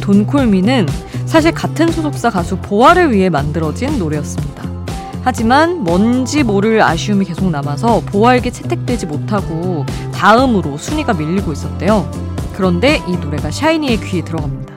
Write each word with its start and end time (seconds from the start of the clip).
돈콜미는 0.00 0.86
사실 1.26 1.52
같은 1.52 1.88
소속사 1.90 2.30
가수 2.30 2.56
보아를 2.56 3.12
위해 3.12 3.28
만들어진 3.28 3.98
노래였습니다. 3.98 4.62
하지만 5.22 5.84
뭔지 5.84 6.42
모를 6.42 6.80
아쉬움이 6.82 7.24
계속 7.26 7.50
남아서 7.50 8.00
보아에게 8.06 8.50
채택되지 8.50 9.06
못하고 9.06 9.84
다음으로 10.14 10.78
순위가 10.78 11.14
밀리고 11.14 11.52
있었대요. 11.52 12.10
그런데 12.54 13.02
이 13.06 13.12
노래가 13.16 13.50
샤이니의 13.50 14.00
귀에 14.00 14.22
들어갑니다. 14.24 14.74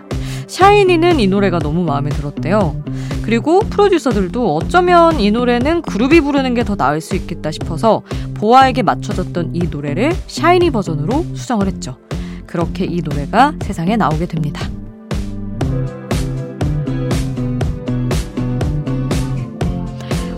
샤이니는 0.47 1.19
이 1.19 1.27
노래가 1.27 1.59
너무 1.59 1.83
마음에 1.83 2.09
들었대요. 2.09 2.83
그리고 3.21 3.59
프로듀서들도 3.61 4.55
어쩌면 4.55 5.19
이 5.19 5.31
노래는 5.31 5.83
그룹이 5.83 6.21
부르는 6.21 6.53
게 6.53 6.63
더 6.63 6.75
나을 6.75 6.99
수 7.01 7.15
있겠다 7.15 7.51
싶어서 7.51 8.01
보아에게 8.33 8.81
맞춰졌던 8.81 9.51
이 9.55 9.67
노래를 9.69 10.11
샤이니 10.27 10.71
버전으로 10.71 11.25
수정을 11.35 11.67
했죠. 11.67 11.97
그렇게 12.45 12.83
이 12.85 13.01
노래가 13.01 13.53
세상에 13.61 13.95
나오게 13.95 14.25
됩니다. 14.25 14.67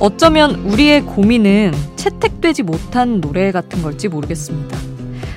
어쩌면 0.03 0.55
우리의 0.65 1.03
고민은 1.03 1.71
채택되지 1.95 2.63
못한 2.63 3.21
노래 3.21 3.53
같은 3.53 3.81
걸지 3.81 4.09
모르겠습니다. 4.09 4.77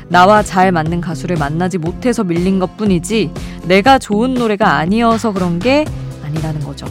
나와 0.08 0.42
잘 0.42 0.72
맞는 0.72 1.00
가수를 1.00 1.36
만나지 1.36 1.78
못해서 1.78 2.24
밀린 2.24 2.58
것 2.58 2.76
뿐이지 2.76 3.30
내가 3.68 4.00
좋은 4.00 4.34
노래가 4.34 4.72
아니어서 4.78 5.32
그런 5.32 5.60
게 5.60 5.84
아니라는 6.24 6.62
거죠. 6.62 6.84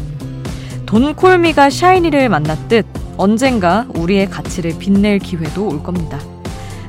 돈콜미가 0.86 1.70
샤이니를 1.70 2.30
만났듯 2.30 2.86
언젠가 3.18 3.86
우리의 3.96 4.30
가치를 4.30 4.78
빛낼 4.80 5.20
기회도 5.20 5.68
올 5.68 5.84
겁니다. 5.84 6.18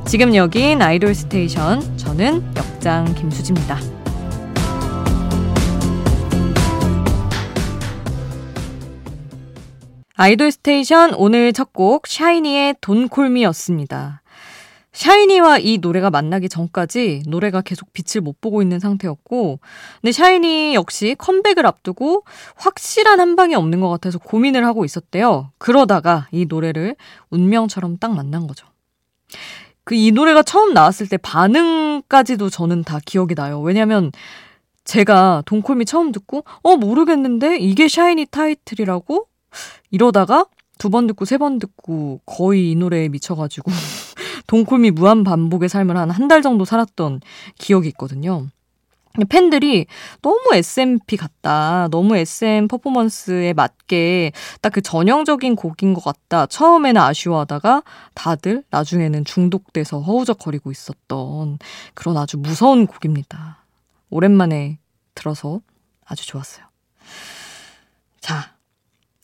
지금 0.06 0.36
여긴 0.36 0.82
아이돌 0.82 1.16
스테이션. 1.16 1.96
저는 1.96 2.44
역장 2.56 3.12
김수지입니다. 3.16 3.95
아이돌 10.16 10.50
스테이션 10.50 11.14
오늘 11.14 11.52
첫 11.52 11.72
곡 11.72 12.06
샤이니의 12.06 12.76
Don't 12.80 13.08
Call 13.08 13.31
Me였습니다. 13.31 14.22
샤이니와 14.92 15.58
이 15.58 15.76
노래가 15.76 16.08
만나기 16.08 16.48
전까지 16.48 17.24
노래가 17.26 17.60
계속 17.60 17.92
빛을 17.92 18.22
못 18.22 18.40
보고 18.40 18.62
있는 18.62 18.80
상태였고, 18.80 19.60
근데 20.00 20.12
샤이니 20.12 20.74
역시 20.74 21.14
컴백을 21.18 21.66
앞두고 21.66 22.24
확실한 22.54 23.20
한 23.20 23.36
방이 23.36 23.54
없는 23.54 23.80
것 23.80 23.90
같아서 23.90 24.18
고민을 24.18 24.64
하고 24.64 24.86
있었대요. 24.86 25.50
그러다가 25.58 26.28
이 26.30 26.46
노래를 26.46 26.96
운명처럼 27.28 27.98
딱 27.98 28.14
만난 28.14 28.46
거죠. 28.46 28.66
그 29.84 29.94
이 29.94 30.12
노래가 30.12 30.42
처음 30.42 30.72
나왔을 30.72 31.08
때 31.08 31.18
반응까지도 31.18 32.48
저는 32.48 32.84
다 32.84 32.98
기억이 33.04 33.34
나요. 33.34 33.60
왜냐면 33.60 34.10
제가 34.84 35.42
돈콜미 35.44 35.84
처음 35.84 36.10
듣고, 36.10 36.44
어, 36.62 36.76
모르겠는데? 36.76 37.58
이게 37.58 37.86
샤이니 37.86 38.26
타이틀이라고? 38.30 39.26
이러다가 39.90 40.46
두 40.78 40.90
번 40.90 41.06
듣고 41.06 41.24
세 41.24 41.38
번 41.38 41.58
듣고 41.58 42.20
거의 42.26 42.72
이 42.72 42.74
노래에 42.76 43.08
미쳐가지고 43.08 43.70
동콜미 44.46 44.90
무한 44.92 45.24
반복의 45.24 45.68
삶을 45.68 45.96
한 45.96 46.10
한 46.10 46.28
달 46.28 46.42
정도 46.42 46.64
살았던 46.64 47.20
기억이 47.58 47.88
있거든요. 47.88 48.46
팬들이 49.30 49.86
너무 50.20 50.38
SMP 50.52 51.16
같다. 51.16 51.88
너무 51.90 52.18
SM 52.18 52.68
퍼포먼스에 52.68 53.54
맞게 53.54 54.32
딱 54.60 54.74
그 54.74 54.82
전형적인 54.82 55.56
곡인 55.56 55.94
것 55.94 56.04
같다. 56.04 56.44
처음에는 56.44 57.00
아쉬워하다가 57.00 57.82
다들 58.12 58.62
나중에는 58.68 59.24
중독돼서 59.24 60.00
허우적거리고 60.00 60.70
있었던 60.70 61.58
그런 61.94 62.16
아주 62.18 62.36
무서운 62.36 62.86
곡입니다. 62.86 63.64
오랜만에 64.10 64.78
들어서 65.14 65.60
아주 66.04 66.26
좋았어요. 66.26 66.66
자, 68.20 68.55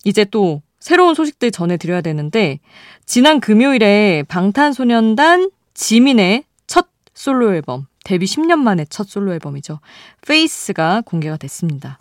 이제 0.05 0.25
또 0.25 0.63
새로운 0.81 1.15
소식들 1.15 1.51
전해드려야 1.51 2.01
되는데, 2.01 2.59
지난 3.07 3.41
금요일에 3.41 4.25
방탄소년단 4.29 5.51
지민의 5.75 6.45
첫 6.67 6.89
솔로 7.15 7.55
앨범, 7.55 7.87
데뷔 8.05 8.27
10년 8.27 8.59
만에 8.59 8.85
첫 8.87 9.09
솔로 9.09 9.33
앨범이죠. 9.33 9.81
FACE가 10.27 11.03
공개가 11.07 11.37
됐습니다. 11.37 11.99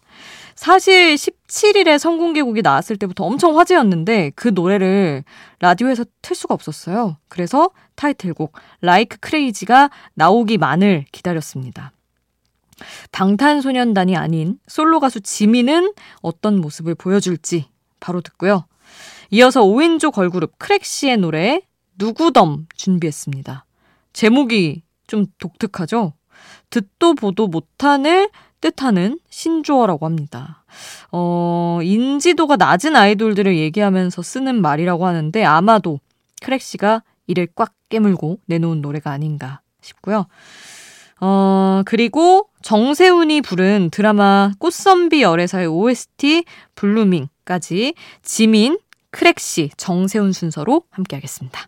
사실 0.55 1.15
17일에 1.15 1.97
선공개곡이 1.97 2.61
나왔을 2.61 2.97
때부터 2.97 3.23
엄청 3.23 3.57
화제였는데 3.57 4.31
그 4.35 4.49
노래를 4.49 5.23
라디오에서 5.59 6.05
틀 6.21 6.35
수가 6.35 6.53
없었어요. 6.53 7.17
그래서 7.29 7.71
타이틀곡 7.95 8.53
Like 8.83 9.17
Crazy가 9.23 9.89
나오기만을 10.13 11.05
기다렸습니다. 11.11 11.91
방탄소년단이 13.11 14.15
아닌 14.15 14.59
솔로 14.67 14.99
가수 14.99 15.21
지민은 15.21 15.93
어떤 16.21 16.59
모습을 16.61 16.95
보여줄지 16.95 17.70
바로 18.01 18.19
듣고요. 18.19 18.65
이어서 19.29 19.61
5인조 19.61 20.11
걸그룹 20.11 20.59
크랙시의 20.59 21.17
노래 21.17 21.61
누구덤 21.97 22.67
준비했습니다. 22.75 23.65
제목이 24.11 24.83
좀 25.07 25.25
독특하죠? 25.37 26.13
듣도 26.69 27.15
보도 27.15 27.47
못한을 27.47 28.27
뜻하는 28.59 29.19
신조어라고 29.29 30.05
합니다. 30.05 30.63
어, 31.11 31.79
인지도가 31.81 32.57
낮은 32.57 32.95
아이돌들을 32.95 33.57
얘기하면서 33.57 34.21
쓰는 34.21 34.61
말이라고 34.61 35.05
하는데 35.05 35.43
아마도 35.43 35.99
크랙시가 36.41 37.03
이를 37.27 37.47
꽉 37.55 37.73
깨물고 37.89 38.39
내놓은 38.45 38.81
노래가 38.81 39.11
아닌가 39.11 39.61
싶고요. 39.81 40.27
어, 41.19 41.81
그리고 41.85 42.49
정세운이 42.61 43.41
부른 43.41 43.89
드라마 43.91 44.51
꽃선비 44.59 45.21
열애사의 45.21 45.67
OST 45.67 46.45
Blooming까지 46.75 47.93
지민, 48.21 48.79
크랙시, 49.11 49.71
정세운 49.77 50.31
순서로 50.31 50.83
함께하겠습니다. 50.89 51.67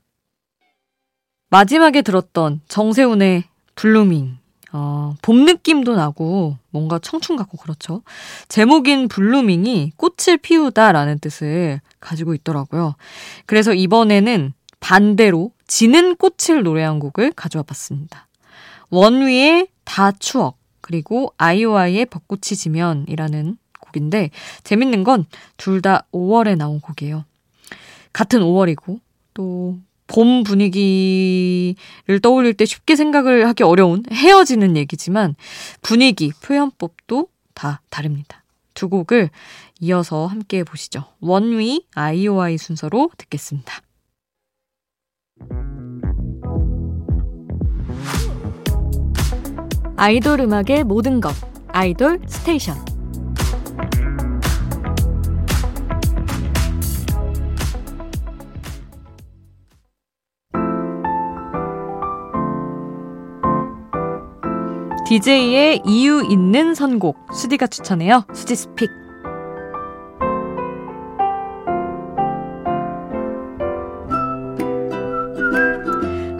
마지막에 1.49 2.01
들었던 2.01 2.61
정세운의 2.67 3.43
Blooming. 3.75 4.37
어, 4.75 5.15
봄 5.21 5.45
느낌도 5.45 5.95
나고 5.95 6.57
뭔가 6.71 6.97
청춘 6.97 7.35
같고 7.35 7.57
그렇죠. 7.57 8.01
제목인 8.47 9.07
Blooming이 9.07 9.91
꽃을 9.97 10.37
피우다라는 10.41 11.19
뜻을 11.19 11.79
가지고 11.99 12.33
있더라고요. 12.33 12.95
그래서 13.45 13.73
이번에는 13.75 14.53
반대로 14.79 15.51
지는 15.67 16.15
꽃을 16.15 16.63
노래한 16.63 16.99
곡을 16.99 17.33
가져와 17.33 17.61
봤습니다. 17.63 18.27
원위의 18.89 19.67
다 19.83 20.11
추억 20.11 20.57
그리고 20.81 21.33
아이오아이의 21.37 22.07
벚꽃이 22.07 22.57
지면이라는 22.57 23.57
곡인데 23.93 24.31
재밌는 24.63 25.03
건 25.03 25.25
둘 25.57 25.81
다 25.81 26.05
5월에 26.11 26.57
나온 26.57 26.81
곡이에요. 26.81 27.25
같은 28.11 28.41
5월이고 28.41 28.99
또 29.33 29.77
봄 30.07 30.43
분위기를 30.43 32.19
떠올릴 32.21 32.53
때 32.53 32.65
쉽게 32.65 32.95
생각을 32.95 33.47
하기 33.47 33.63
어려운 33.63 34.03
헤어지는 34.11 34.77
얘기지만 34.77 35.35
분위기, 35.81 36.31
표현법도 36.43 37.27
다 37.53 37.81
다릅니다. 37.89 38.43
두 38.73 38.89
곡을 38.89 39.29
이어서 39.81 40.27
함께 40.27 40.63
보시죠. 40.63 41.05
원위, 41.19 41.85
아이오아이 41.95 42.57
순서로 42.57 43.11
듣겠습니다. 43.17 43.81
아이돌 49.95 50.41
음악의 50.41 50.83
모든 50.83 51.21
것 51.21 51.33
아이돌 51.67 52.19
스테이션 52.27 52.92
DJ의 65.13 65.83
이유 65.85 66.25
있는 66.27 66.73
선곡 66.73 67.27
수디가 67.35 67.67
추천해요. 67.67 68.25
수디's 68.33 68.55
pick 68.55 68.89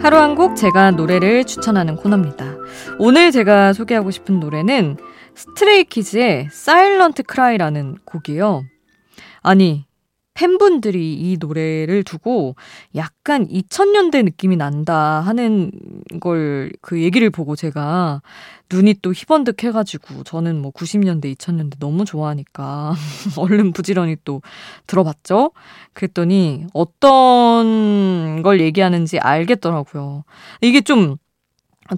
하루 0.02 0.16
한 0.18 0.34
곡 0.34 0.56
제가 0.56 0.90
노래를 0.90 1.44
추천하는 1.44 1.94
코너입니다. 1.94 2.56
오늘 2.98 3.30
제가 3.30 3.74
소개하고 3.74 4.10
싶은 4.10 4.40
노래는 4.40 4.96
스트레이키즈의 5.36 6.48
Silent 6.50 7.22
Cry라는 7.22 7.98
곡이에요. 8.04 8.64
아니, 9.42 9.86
팬분들이 10.34 11.14
이 11.14 11.36
노래를 11.38 12.02
두고 12.04 12.56
약간 12.96 13.46
2000년대 13.48 14.24
느낌이 14.24 14.56
난다 14.56 15.20
하는 15.20 15.70
걸 16.20 16.70
그 16.80 17.02
얘기를 17.02 17.30
보고 17.30 17.56
제가 17.56 18.20
눈이 18.70 18.96
또 19.02 19.12
희번득 19.12 19.62
해가지고 19.64 20.24
저는 20.24 20.60
뭐 20.60 20.70
90년대, 20.72 21.34
2000년대 21.36 21.78
너무 21.78 22.04
좋아하니까 22.04 22.94
얼른 23.38 23.72
부지런히 23.72 24.16
또 24.24 24.42
들어봤죠? 24.86 25.52
그랬더니 25.92 26.66
어떤 26.74 28.42
걸 28.42 28.60
얘기하는지 28.60 29.18
알겠더라고요. 29.18 30.24
이게 30.60 30.80
좀 30.80 31.16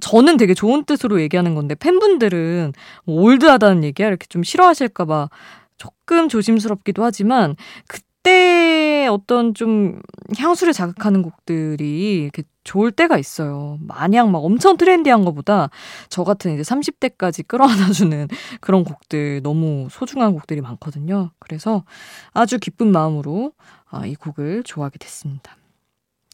저는 0.00 0.37
되게 0.37 0.55
좋은 0.55 0.85
뜻으로 0.85 1.21
얘기하는 1.21 1.55
건데 1.55 1.75
팬분들은 1.75 2.73
뭐 3.05 3.23
올드하다는 3.23 3.85
얘기야 3.85 4.09
이렇게 4.09 4.27
좀 4.29 4.43
싫어하실까봐 4.43 5.31
조금 5.79 6.29
조심스럽기도 6.29 7.05
하지만 7.05 7.55
그 7.87 8.00
때 8.26 9.06
어떤 9.08 9.55
좀 9.55 10.00
향수를 10.37 10.73
자극하는 10.73 11.23
곡들이 11.23 12.23
이렇게 12.23 12.43
좋을 12.64 12.90
때가 12.90 13.19
있어요. 13.19 13.78
마냥 13.81 14.32
막 14.32 14.44
엄청 14.44 14.76
트렌디한 14.76 15.25
것보다 15.25 15.70
저 16.08 16.25
같은 16.25 16.52
이제 16.55 16.62
30대까지 16.62 17.46
끌어안아주는 17.46 18.26
그런 18.61 18.82
곡들 18.82 19.43
너무 19.44 19.87
소중한 19.93 20.32
곡들이 20.32 20.61
많거든요. 20.61 21.31
그래서 21.38 21.84
아주 22.32 22.58
기쁜 22.58 22.90
마음으로 22.90 23.52
아, 23.88 24.05
이 24.06 24.17
곡을 24.17 24.64
좋아하게 24.64 24.99
됐습니다. 24.99 25.56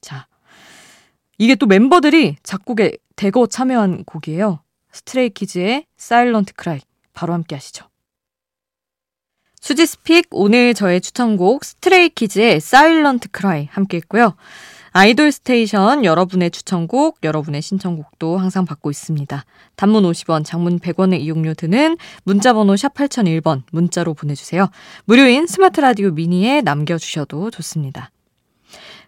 자, 0.01 0.27
이게 1.37 1.55
또 1.57 1.67
멤버들이 1.67 2.37
작곡에 2.43 2.97
대거 3.17 3.49
참여한 3.49 4.05
곡이에요. 4.05 4.61
스트레이키즈의 4.93 5.85
Silent 5.99 6.55
Cry 6.55 6.81
바로 7.13 7.35
함께 7.35 7.55
하시죠. 7.55 7.92
수지's 9.63 10.01
pick 10.01 10.27
오늘 10.33 10.75
저의 10.75 11.01
추천곡 11.01 11.65
스트레이키즈의 11.65 12.61
Silent 12.61 13.31
Cry 13.31 13.69
함께 13.71 13.99
했고요. 13.99 14.35
아이돌 14.91 15.31
스테이션 15.31 16.05
여러분의 16.05 16.51
추천곡, 16.51 17.21
여러분의 17.23 17.63
신청곡도 17.63 18.37
항상 18.37 18.67
받고 18.67 18.91
있습니다. 18.91 19.45
단문 19.77 20.03
50원, 20.03 20.45
장문 20.45 20.81
100원의 20.81 21.21
이용료 21.21 21.55
드는 21.55 21.97
문자번호 22.25 22.77
샵 22.77 22.93
8001번 22.93 23.63
문자로 23.71 24.15
보내주세요. 24.15 24.69
무료인 25.05 25.47
스마트 25.47 25.81
라디오 25.81 26.11
mini에 26.11 26.61
남겨주셔도 26.63 27.53
좋습니다. 27.53 28.11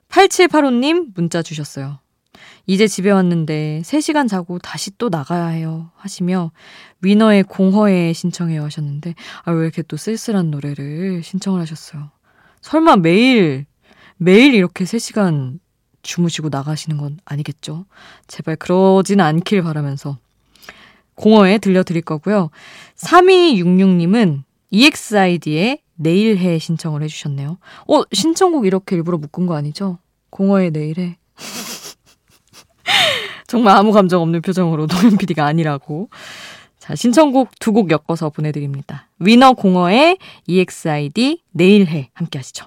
8785님 0.08 1.08
문자 1.16 1.42
주셨어요. 1.42 1.98
이제 2.66 2.86
집에 2.86 3.10
왔는데 3.10 3.82
3시간 3.84 4.28
자고 4.28 4.58
다시 4.58 4.96
또 4.98 5.08
나가야 5.08 5.48
해요. 5.48 5.90
하시며 5.96 6.50
위너의 7.00 7.44
공허에 7.44 8.12
신청해요 8.12 8.64
하셨는데 8.64 9.14
아, 9.44 9.52
왜 9.52 9.64
이렇게 9.64 9.82
또 9.82 9.96
쓸쓸한 9.96 10.50
노래를 10.50 11.22
신청을 11.22 11.60
하셨어요. 11.60 12.10
설마 12.62 12.96
매일 12.96 13.66
매일 14.16 14.54
이렇게 14.54 14.84
3시간 14.84 15.58
주무시고 16.02 16.48
나가시는 16.50 16.98
건 16.98 17.18
아니겠죠? 17.24 17.86
제발 18.26 18.56
그러진 18.56 19.20
않길 19.20 19.62
바라면서 19.62 20.18
공허에 21.14 21.58
들려드릴 21.58 22.02
거고요. 22.02 22.50
3266님은 22.96 24.42
EXID의 24.70 25.80
내일해 25.96 26.58
신청을 26.58 27.02
해주셨네요. 27.02 27.58
어, 27.88 28.02
신청곡 28.12 28.66
이렇게 28.66 28.96
일부러 28.96 29.18
묶은 29.18 29.46
거 29.46 29.54
아니죠? 29.54 29.98
공허의 30.30 30.72
내일해. 30.72 31.16
정말 33.46 33.76
아무 33.76 33.92
감정 33.92 34.22
없는 34.22 34.42
표정으로 34.42 34.86
노현 34.86 35.16
PD가 35.16 35.44
아니라고. 35.46 36.08
자, 36.78 36.94
신청곡 36.94 37.58
두 37.60 37.72
곡 37.72 37.90
엮어서 37.90 38.30
보내드립니다. 38.30 39.08
위너 39.18 39.52
공허의 39.52 40.18
EXID 40.46 41.42
내일해 41.52 42.10
함께 42.12 42.38
하시죠. 42.38 42.66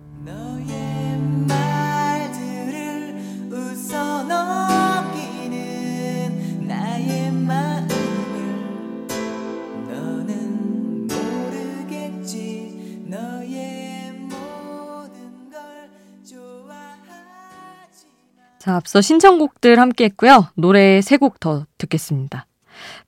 자, 18.61 18.75
앞서 18.75 19.01
신청곡들 19.01 19.79
함께 19.79 20.03
했고요. 20.05 20.49
노래 20.55 21.01
세 21.01 21.17
곡 21.17 21.39
더 21.39 21.65
듣겠습니다. 21.79 22.45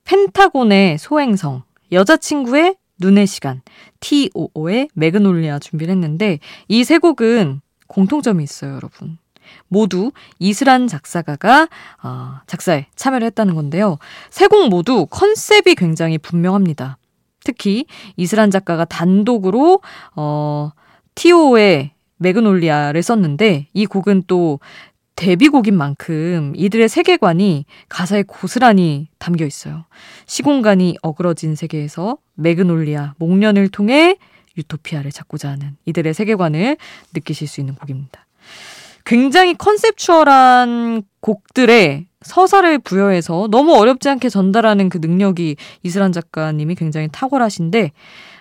펜타곤의 0.02 0.98
소행성, 0.98 1.62
여자친구의 1.92 2.74
눈의 2.98 3.28
시간, 3.28 3.62
T.O.O의 4.00 4.88
매그놀리아 4.94 5.60
준비를 5.60 5.92
했는데 5.94 6.40
이 6.66 6.82
세 6.82 6.98
곡은 6.98 7.60
공통점이 7.86 8.42
있어요, 8.42 8.74
여러분. 8.74 9.18
모두 9.68 10.10
이슬한 10.40 10.88
작사가가 10.88 11.68
어, 12.02 12.40
작사에 12.48 12.86
참여를 12.96 13.24
했다는 13.26 13.54
건데요. 13.54 13.98
세 14.30 14.48
곡 14.48 14.68
모두 14.70 15.06
컨셉이 15.06 15.76
굉장히 15.76 16.18
분명합니다. 16.18 16.98
특히 17.44 17.84
이슬한 18.16 18.50
작가가 18.50 18.84
단독으로 18.84 19.80
어, 20.16 20.72
T.O.의 21.14 21.92
매그놀리아를 22.16 23.02
썼는데 23.04 23.68
이 23.72 23.86
곡은 23.86 24.24
또 24.26 24.58
데뷔곡인 25.16 25.76
만큼 25.76 26.52
이들의 26.56 26.88
세계관이 26.88 27.66
가사에 27.88 28.24
고스란히 28.26 29.08
담겨 29.18 29.44
있어요. 29.46 29.84
시공간이 30.26 30.96
어그러진 31.02 31.54
세계에서 31.54 32.18
Magnolia, 32.34 33.14
목련을 33.18 33.68
통해 33.68 34.16
유토피아를 34.56 35.12
찾고자 35.12 35.50
하는 35.50 35.76
이들의 35.84 36.14
세계관을 36.14 36.76
느끼실 37.14 37.48
수 37.48 37.60
있는 37.60 37.74
곡입니다. 37.74 38.26
굉장히 39.04 39.54
conceptual한 39.54 41.02
곡들에 41.20 42.06
서사를 42.22 42.78
부여해서 42.78 43.48
너무 43.50 43.74
어렵지 43.74 44.08
않게 44.08 44.30
전달하는 44.30 44.88
그 44.88 44.98
능력이 44.98 45.56
이스란 45.82 46.12
작가님이 46.12 46.74
굉장히 46.74 47.08
탁월하신데, 47.12 47.92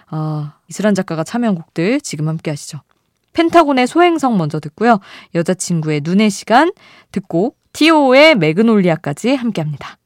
아, 0.07 0.53
이슬한 0.69 0.95
작가가 0.95 1.23
참여한 1.23 1.55
곡들 1.55 1.99
지금 1.99 2.29
함께 2.29 2.49
하시죠. 2.51 2.79
펜타곤의 3.33 3.87
소행성 3.87 4.37
먼저 4.37 4.59
듣고요. 4.59 4.99
여자친구의 5.35 6.01
눈의 6.03 6.29
시간 6.29 6.71
듣고 7.11 7.55
티오의 7.73 8.35
매그놀리아까지 8.35 9.35
함께합니다. 9.35 9.97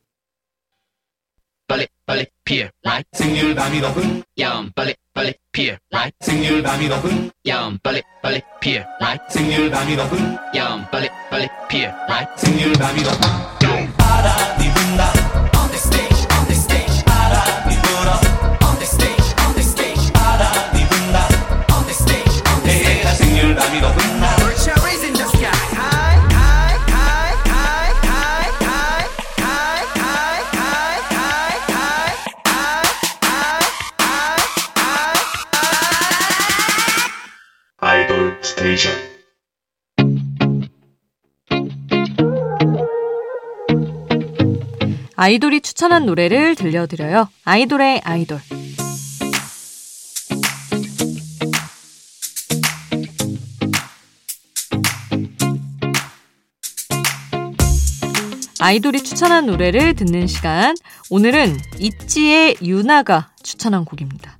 빨리 1.67 1.86
빨리 2.05 2.25
피어 2.46 2.69
라이 2.81 3.03
생률 3.12 3.53
밤이 3.53 3.81
높은 3.81 4.24
야음 4.39 4.72
빨리 4.74 4.96
빨리 5.13 5.34
피어 5.51 5.75
라이 5.91 6.10
생률 6.22 6.63
밤이 6.63 6.88
높은 6.88 7.29
야음 7.46 7.77
빨리 7.84 8.01
빨리 8.24 8.41
피어 8.62 8.84
라이 9.01 9.17
생률 9.29 9.69
밤이 9.69 9.98
높은 9.98 10.38
야음 10.55 10.86
빨리 10.89 11.10
빨리 11.29 11.48
피어 11.67 11.91
라이 12.07 12.25
생률 12.38 12.72
밤이 12.72 13.01
높은 13.03 13.93
바람이 13.98 14.63
분다 14.74 15.16
스테이션 38.67 38.91
아이돌이 45.15 45.62
추천한 45.62 46.05
노래를 46.05 46.55
들려드려요. 46.55 47.29
아이돌의 47.45 48.01
아이돌. 48.03 48.39
아이돌이 58.59 59.03
추천한 59.03 59.45
노래를 59.45 59.93
듣는 59.93 60.27
시간. 60.27 60.75
오늘은 61.09 61.57
있지의 61.79 62.57
유나가 62.62 63.31
추천한 63.41 63.86
곡입니다. 63.86 64.38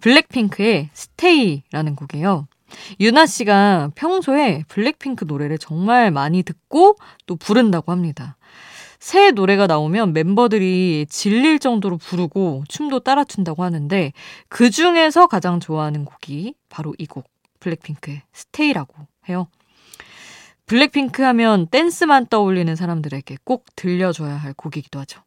블랙핑크의 0.00 0.90
Stay라는 0.92 1.96
곡이에요. 1.96 2.46
유나 3.00 3.26
씨가 3.26 3.90
평소에 3.94 4.64
블랙핑크 4.68 5.24
노래를 5.24 5.58
정말 5.58 6.10
많이 6.10 6.42
듣고 6.42 6.96
또 7.26 7.36
부른다고 7.36 7.92
합니다. 7.92 8.36
새 8.98 9.32
노래가 9.32 9.66
나오면 9.66 10.12
멤버들이 10.12 11.06
질릴 11.08 11.58
정도로 11.58 11.98
부르고 11.98 12.62
춤도 12.68 13.00
따라 13.00 13.24
춘다고 13.24 13.64
하는데 13.64 14.12
그 14.48 14.70
중에서 14.70 15.26
가장 15.26 15.58
좋아하는 15.58 16.04
곡이 16.04 16.54
바로 16.68 16.94
이 16.98 17.06
곡, 17.06 17.28
블랙핑크의 17.58 18.22
Stay라고 18.32 18.94
해요. 19.28 19.48
블랙핑크 20.66 21.22
하면 21.22 21.66
댄스만 21.66 22.26
떠올리는 22.26 22.74
사람들에게 22.76 23.38
꼭 23.44 23.66
들려줘야 23.74 24.36
할 24.36 24.54
곡이기도 24.54 25.00
하죠. 25.00 25.20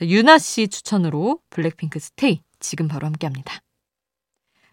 유나 0.00 0.38
씨 0.38 0.68
추천으로 0.68 1.40
블랙핑크 1.50 1.98
Stay 1.98 2.40
지금 2.60 2.88
바로 2.88 3.06
함께 3.06 3.26
합니다. 3.26 3.60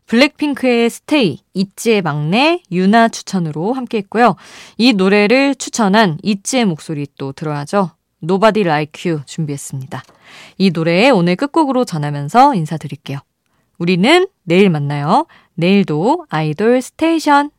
블랙핑크의 0.06 0.90
Stay, 0.90 1.40
있지의 1.54 2.02
막내, 2.02 2.62
유나 2.72 3.10
추천으로 3.10 3.74
함께 3.74 4.00
했고요. 4.00 4.36
이 4.78 4.94
노래를 4.94 5.56
추천한 5.56 6.18
있지의 6.24 6.66
목소리 6.66 7.08
또 7.18 7.32
들어야죠. 7.32 7.92
Nobody 8.24 8.68
Like 8.68 9.12
You 9.12 9.24
준비했습니다. 9.26 10.04
이 10.58 10.72
노래 10.72 11.10
오늘 11.10 11.36
끝곡으로 11.36 11.86
전하면서 11.86 12.56
인사드릴게요. 12.56 13.20
우리는 13.78 14.28
내일 14.44 14.70
만나요. 14.70 15.26
내일도 15.56 16.26
아이돌 16.30 16.82
스테이션. 16.82 17.52